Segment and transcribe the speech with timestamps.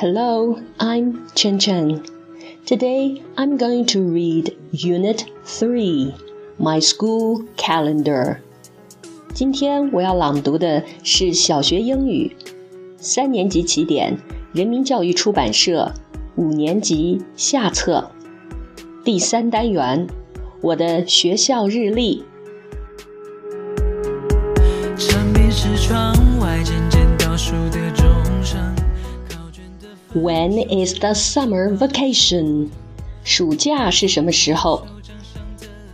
[0.00, 2.04] Hello, I'm Chen Chen.
[2.64, 6.14] Today I'm going to read Unit 3,
[6.56, 8.38] My School Calendar.
[9.34, 12.36] 今天我要朗读的是小学英语
[12.96, 14.16] 三年级起点，
[14.52, 15.92] 人民教育出版社
[16.36, 18.12] 五年级下册
[19.04, 20.06] 第三单元，
[20.62, 22.24] 我的学校日历。
[30.14, 32.68] When is the summer vacation？
[33.22, 34.86] 暑假是什么时候？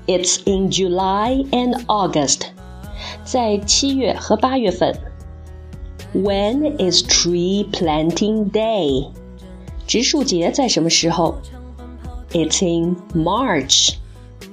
[0.07, 2.43] It's in July and August，
[3.25, 4.99] 在七月和八月份。
[6.15, 9.09] When is tree planting day？
[9.87, 11.41] 植树节在什么时候？
[12.31, 13.95] It's in March，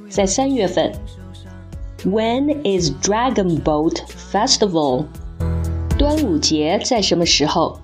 [0.09, 0.91] 在三月份。
[2.03, 5.05] When is Dragon Boat Festival？
[5.97, 7.77] 端午节在什么时候？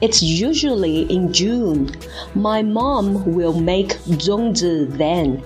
[0.00, 1.88] it's usually in June.
[2.34, 5.38] My mom will make zongzi then.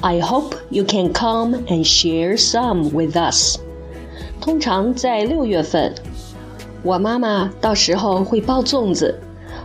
[0.00, 3.58] I hope you can come and share some with us.
[4.40, 5.94] 通常在六月份，
[6.82, 9.18] 我妈妈到时候会包粽子，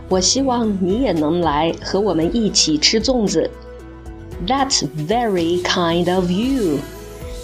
[0.08, 3.48] 我希望你也能来和我们一起吃粽子。
[4.46, 6.80] That's very kind of you.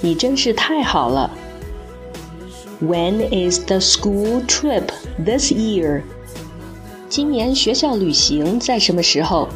[0.00, 1.30] 你真是太好了。
[2.82, 4.88] When is the school trip
[5.24, 6.02] this year?
[7.08, 9.48] 今年学校旅行在什么时候？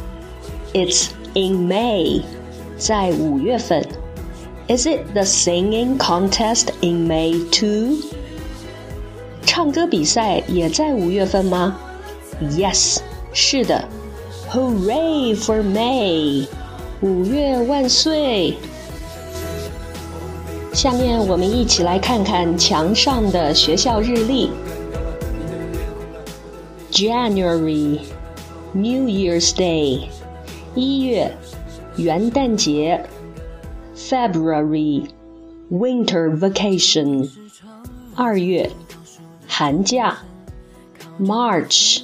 [0.73, 2.21] It's in May，
[2.77, 3.85] 在五月份。
[4.67, 7.97] Is it the singing contest in May too？
[9.45, 11.77] 唱歌比赛也在五月份吗？
[12.41, 12.99] Yes，
[13.31, 13.87] 是的。
[14.51, 16.47] Hooray for May！
[17.01, 18.55] 五月万岁！
[20.73, 24.49] 下面我们一起来看看墙上的学校日历。
[26.91, 27.99] January,
[28.73, 30.07] New Year's Day，
[30.75, 31.35] 一月，
[31.97, 33.05] 元旦节。
[33.95, 35.07] February,
[35.71, 37.29] Winter Vacation，
[38.15, 38.69] 二月，
[39.47, 40.17] 寒假。
[41.19, 42.03] March,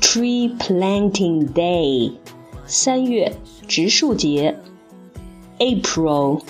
[0.00, 2.12] Tree Planting Day，
[2.66, 3.32] 三月，
[3.66, 4.56] 植树节。
[5.58, 6.40] April,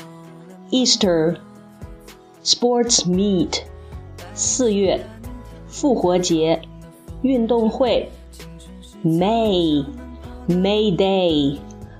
[0.70, 1.36] Easter,
[2.44, 3.62] Sports Meet，
[4.34, 5.04] 四月，
[5.66, 6.62] 复活节。
[7.22, 8.08] 运动会，
[9.04, 9.84] May
[10.48, 11.58] May Day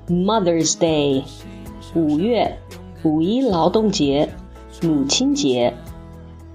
[0.09, 1.25] Mother's Day，
[1.95, 2.59] 五月
[3.03, 4.29] 五一劳动节
[4.83, 5.75] 母亲节，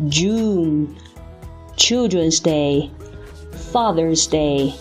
[0.09, 0.87] June
[1.77, 2.89] Children's Day
[3.71, 4.73] Father's Day，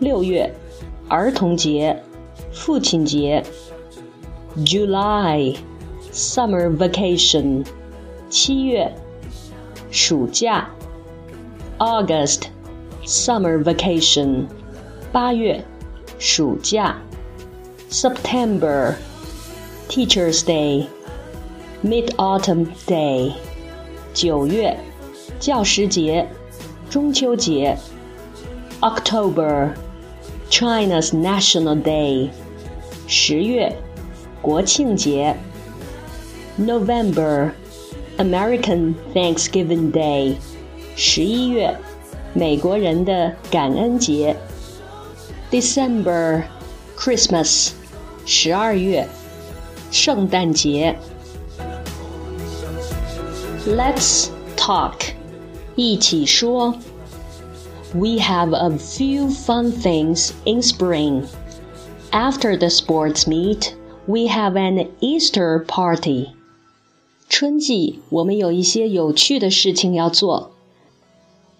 [0.00, 0.52] 六月
[1.08, 2.02] 儿童节
[2.54, 3.42] 父亲节，
[4.58, 5.56] July
[6.12, 7.64] Summer Vacation，
[8.28, 8.92] 七月
[9.90, 10.68] 暑假，
[11.78, 12.42] August
[13.04, 14.46] summer vacation，
[15.12, 15.64] 八月，
[16.18, 16.94] 暑假；
[17.90, 18.94] September
[19.88, 20.86] Teachers Day,
[21.82, 23.32] Mid Autumn Day，
[24.12, 24.78] 九月，
[25.38, 26.28] 教师节，
[26.90, 27.76] 中秋节；
[28.80, 29.70] October
[30.50, 32.28] China's National Day，
[33.06, 33.74] 十月，
[34.40, 35.34] 国庆节；
[36.58, 37.52] November
[38.18, 40.36] American Thanksgiving Day，
[40.96, 41.76] 十一月。
[42.32, 44.36] 美国人的感恩节，
[45.50, 46.44] December
[46.96, 47.70] Christmas，
[48.24, 49.08] 十二月，
[49.90, 50.96] 圣诞节。
[53.66, 54.94] Let's talk，
[55.74, 56.76] 一起说。
[57.92, 61.24] We have a few fun things in spring.
[62.14, 63.74] After the sports meet,
[64.06, 66.30] we have an Easter party.
[67.28, 70.52] 春季我们有一些有趣的事情要做。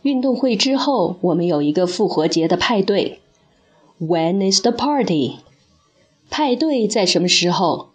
[0.03, 3.21] 运动会之后，我们有一个复活节的派对。
[4.01, 5.37] When is the party？
[6.31, 7.91] 派对在什么时候？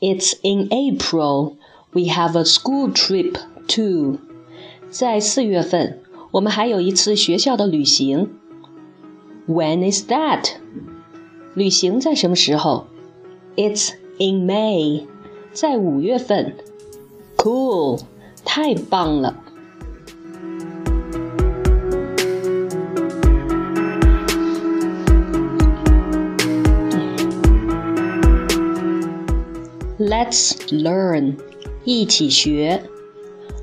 [0.00, 1.56] It's in April.
[1.92, 3.36] We have a school trip
[3.66, 4.18] too.
[4.90, 6.00] 在四月份，
[6.32, 8.30] 我们还有一次学校的旅行。
[9.48, 10.52] When is that？
[11.58, 12.86] 旅行在什么时候？
[13.56, 15.06] It's in May.
[15.52, 16.56] 在五月份。
[17.36, 18.00] Cool，
[18.44, 19.40] 太棒了。
[29.96, 31.36] Let's learn，
[31.84, 32.82] 一起学。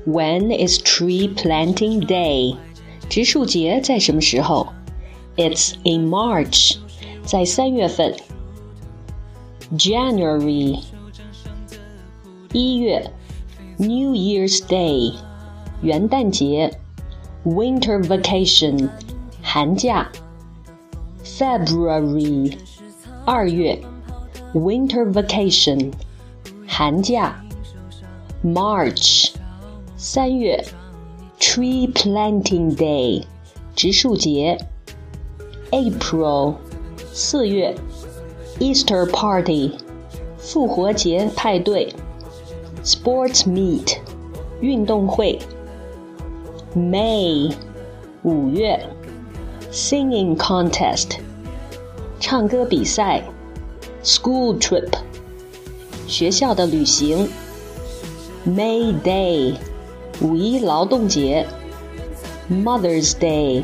[0.06, 2.56] When is tree planting day？
[3.08, 4.68] 植树节在什么时候？
[5.36, 6.76] It's in March，
[7.26, 8.14] 在三月份。
[9.76, 10.80] January，
[12.52, 13.10] 一月，
[13.78, 15.14] New Year's Day，
[15.80, 16.70] 元旦节；
[17.44, 18.90] Winter Vacation，
[19.40, 20.08] 寒假；
[21.24, 22.58] February，
[23.24, 23.78] 二月；
[24.52, 25.92] Winter Vacation，
[26.66, 27.32] 寒假；
[28.44, 29.32] March，
[29.96, 30.62] 三月；
[31.40, 33.24] Tree Planting Day，
[33.74, 34.58] 植树节；
[35.70, 36.56] April，
[37.16, 37.74] 四月；
[38.58, 39.72] Easter Party，
[40.38, 41.94] 复活节派对。
[42.84, 43.98] Sports meet，
[44.60, 45.38] 运动会。
[46.76, 47.52] May，
[48.22, 48.80] 五月。
[49.70, 51.18] Singing contest，
[52.20, 53.22] 唱歌比赛。
[54.04, 54.88] School trip，
[56.06, 57.28] 学校的旅行。
[58.46, 59.54] May Day，
[60.20, 61.46] 五一劳动节。
[62.50, 63.62] Mother's Day，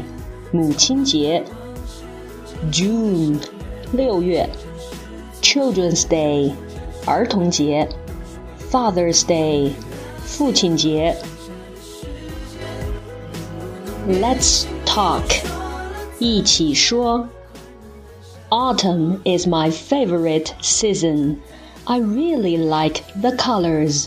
[0.52, 1.44] 母亲节。
[2.70, 3.38] June，
[3.92, 4.48] 六月。
[5.40, 6.52] Children's Day，
[7.06, 7.88] 儿童节。
[8.70, 9.70] Father's Day，
[10.24, 11.16] 父亲节。
[14.08, 15.22] Let's talk，
[16.18, 17.28] 一起说。
[18.50, 21.36] Autumn is my favorite season.
[21.84, 24.06] I really like the colors.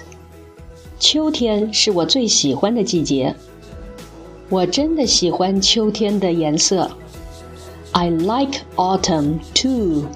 [1.00, 3.36] 秋天是我最喜欢的季节。
[4.50, 6.92] 我真的喜欢秋天的颜色。
[7.96, 10.08] I like autumn too.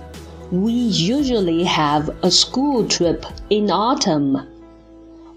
[0.52, 4.46] We usually have a school trip in autumn.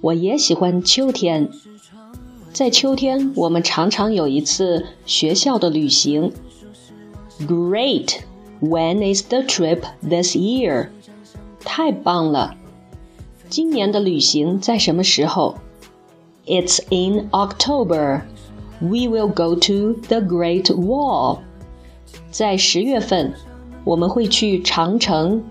[0.00, 1.50] 我也喜欢秋天，
[2.52, 6.32] 在秋天我们常常有一次学校的旅行。
[7.40, 8.20] Great!
[8.60, 10.88] When is the trip this year?
[11.64, 12.54] 太棒了！
[13.48, 15.56] 今年的旅行在什么时候？
[16.46, 18.22] It's in October.
[18.80, 21.38] We will go to the Great Wall.
[22.31, 23.33] 在十月份。
[23.85, 25.43] 我们会去长城。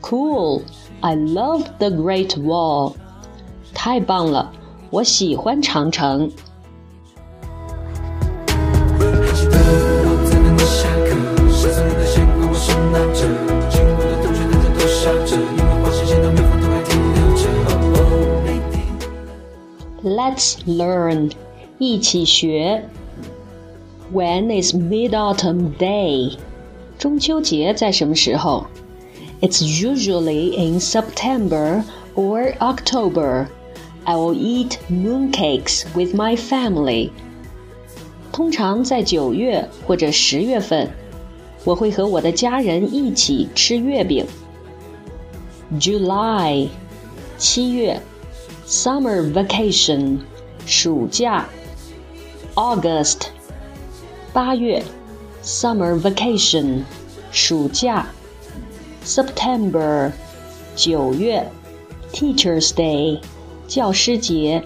[0.00, 0.62] Cool!
[1.00, 2.94] I love the Great Wall.
[3.72, 4.50] 太棒了，
[4.90, 6.30] 我喜欢长城。
[20.02, 21.30] Let's learn，
[21.78, 22.88] 一起学。
[24.11, 26.37] When is Mid-Autumn Day?
[26.97, 28.65] 中秋节在什么时候？
[29.41, 31.83] It's usually in September
[32.15, 33.47] or October.
[34.03, 37.11] I will eat mooncakes with my family.
[38.31, 40.89] 通常在九月或者十月份，
[41.63, 44.25] 我会和我的家人一起吃月饼。
[45.79, 46.67] July，
[47.37, 48.01] 七月，
[48.67, 50.17] Summer vacation，
[50.65, 51.47] 暑假。
[52.55, 53.27] August，
[54.33, 54.83] 八月。
[55.41, 56.83] summer vacation，
[57.31, 58.05] 暑假；
[59.05, 60.11] September，
[60.75, 61.45] 九月；
[62.11, 63.21] Teachers' Day，
[63.67, 64.61] 教师节；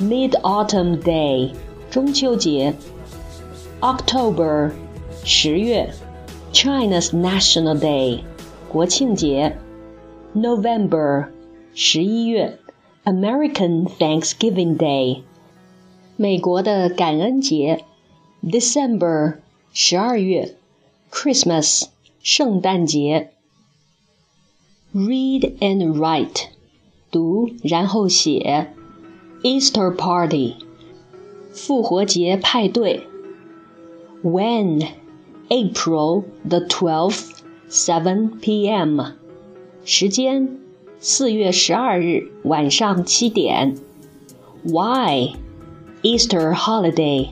[0.00, 1.52] Mid Autumn Day，
[1.88, 2.72] 中秋节；
[3.80, 4.72] October，
[5.24, 5.90] 十月；
[6.52, 8.22] China's National Day，
[8.68, 9.52] 国庆节；
[10.34, 11.28] November，
[11.74, 12.54] 十一月；
[13.04, 15.22] American Thanksgiving Day，
[16.16, 17.84] 美国的感恩节
[18.42, 19.38] ；December。
[19.74, 20.54] 十二月，
[21.10, 21.84] Christmas，
[22.22, 23.30] 圣诞节。
[24.94, 26.48] Read and write，
[27.10, 28.74] 读然后写。
[29.42, 30.56] Easter party，
[31.54, 33.06] 复活节派对。
[34.22, 34.86] When
[35.48, 37.38] April the twelfth,
[37.70, 39.00] seven p.m.
[39.86, 40.58] 时间
[41.00, 43.78] 四月十二日晚上七点。
[44.64, 45.34] Why
[46.02, 47.30] Easter holiday？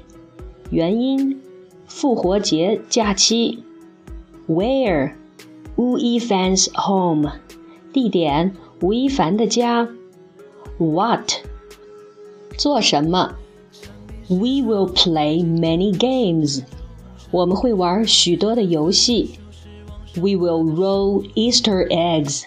[0.71, 1.41] 原因
[1.87, 3.63] 复活节假期，
[4.49, 5.13] Where？
[5.77, 7.31] 吴亦凡 's home，
[7.93, 9.89] 地点吴亦凡的家。
[10.79, 11.33] What？
[12.59, 13.35] 做什么？
[14.29, 16.63] We will play many games，
[17.31, 19.39] 我们会玩许多的游戏。
[20.17, 22.45] We will roll Easter eggs，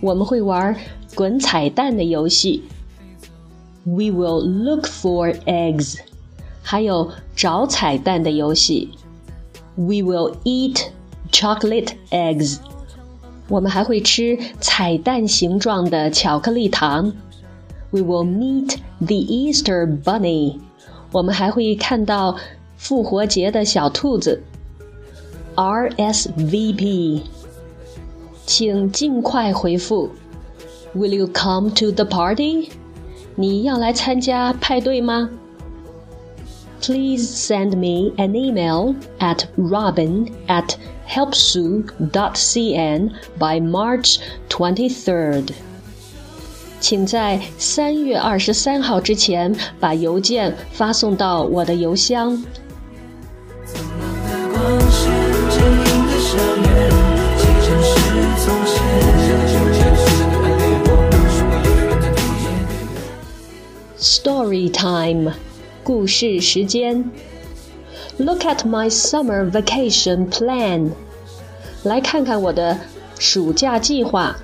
[0.00, 0.76] 我们会玩
[1.14, 2.64] 滚彩蛋的游戏。
[3.84, 5.98] We will look for eggs。
[6.62, 8.90] 还有找彩蛋的游戏。
[9.74, 10.88] We will eat
[11.30, 12.58] chocolate eggs。
[13.48, 17.12] 我们还会吃彩蛋形状的巧克力糖。
[17.90, 20.58] We will meet the Easter Bunny。
[21.12, 22.36] 我们还会看到
[22.76, 24.42] 复活节的小兔子。
[25.54, 27.22] RSVP，
[28.44, 30.10] 请尽快回复。
[30.94, 32.68] Will you come to the party？
[33.34, 35.30] 你要来参加派对吗
[36.82, 41.90] ？please send me an email at robin at helpsu.cn
[43.38, 45.52] by March 23rd.
[46.80, 52.40] 请在三月二十三号之前把邮件发送到我的邮箱。
[66.02, 67.10] 故事时间。
[68.18, 70.90] Look at my summer vacation plan，
[71.84, 72.78] 来看看我的
[73.18, 74.36] 暑假计划。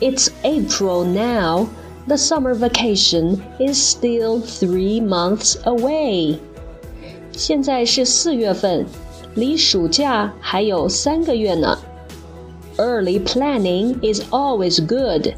[0.00, 1.66] It's April now.
[2.06, 6.38] The summer vacation is still three months away.
[7.32, 8.84] 现在是四月份，
[9.34, 11.78] 离暑假还有三个月呢。
[12.76, 15.34] Early planning is always good.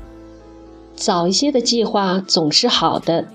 [0.97, 3.27] 早一些的计划总是好的。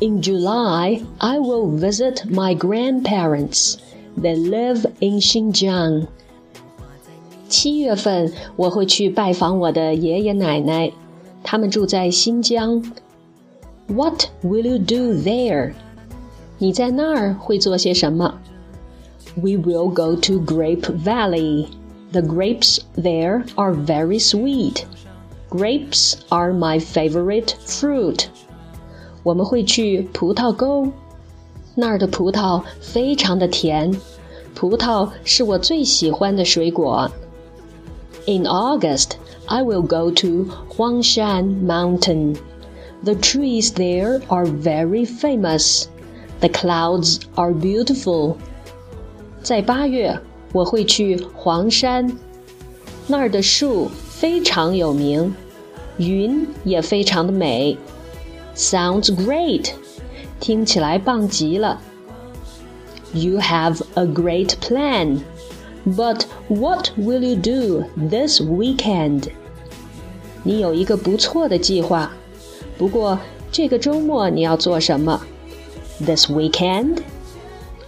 [0.00, 3.78] In July, I will visit my grandparents.
[4.16, 6.06] They live in Xinjiang.
[7.48, 10.92] 七月份我会去拜访我的爷爷奶奶，
[11.42, 12.82] 他们住在新疆。
[13.88, 15.72] What will you do there？
[16.58, 18.38] 你在那儿会做些什么？
[19.36, 21.68] We will go to Grape Valley.
[22.12, 24.84] The grapes there are very sweet.
[25.50, 28.26] Grapes are my favorite fruit.
[29.22, 30.88] 我们会去葡萄沟，
[31.74, 33.90] 那儿的葡萄非常的甜。
[34.54, 37.10] 葡萄是我最喜欢的水果。
[38.26, 42.36] in August, I will go to Huangshan Mountain.
[43.04, 45.86] The trees there are very famous.
[46.40, 48.36] The clouds are beautiful.
[49.42, 50.18] 在八月，
[50.52, 52.10] 我会去黄山，
[53.06, 55.32] 那儿的树非常有名，
[55.98, 57.78] 云也非常的美。
[58.54, 59.70] Sounds great，
[60.40, 61.80] 听起来棒极了。
[63.12, 65.20] You have a great plan.
[65.86, 69.28] But what will you do this weekend?
[70.42, 72.12] 你有一个不错的计划，
[72.76, 73.18] 不过
[73.52, 75.20] 这个周末你要做什么？
[76.04, 76.98] This weekend？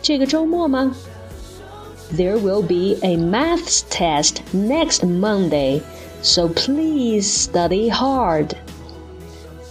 [0.00, 0.94] 这个周末吗？
[2.16, 5.82] There will be a maths test next Monday,
[6.22, 8.52] so please study hard.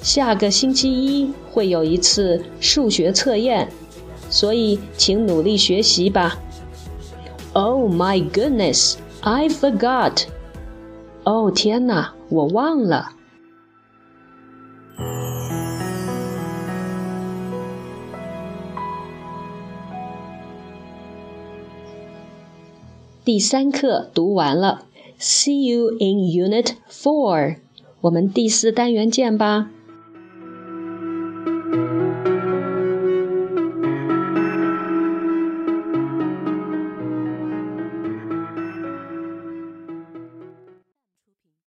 [0.02, 3.68] 下个星期一会有一次数学测验，
[4.28, 6.36] 所以请努力学习吧。
[7.52, 10.24] Oh my goodness, I forgot.
[11.22, 13.12] 哦天哪，我忘了。
[23.24, 24.86] 第三课读完了
[25.20, 27.58] ，See you in Unit Four。
[28.00, 29.70] 我们第四单元见吧。